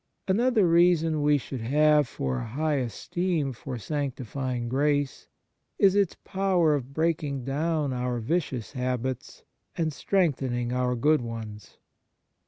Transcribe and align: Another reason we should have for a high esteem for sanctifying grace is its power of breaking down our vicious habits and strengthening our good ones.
Another 0.27 0.67
reason 0.67 1.21
we 1.21 1.37
should 1.37 1.61
have 1.61 2.07
for 2.07 2.39
a 2.39 2.47
high 2.47 2.77
esteem 2.77 3.53
for 3.53 3.77
sanctifying 3.77 4.67
grace 4.67 5.27
is 5.77 5.93
its 5.93 6.17
power 6.23 6.73
of 6.73 6.91
breaking 6.91 7.45
down 7.45 7.93
our 7.93 8.17
vicious 8.19 8.71
habits 8.71 9.43
and 9.77 9.93
strengthening 9.93 10.73
our 10.73 10.95
good 10.95 11.21
ones. 11.21 11.77